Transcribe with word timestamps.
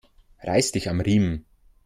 Reiß 0.41 0.71
dich 0.71 0.89
am 0.89 0.99
Riemen! 0.99 1.45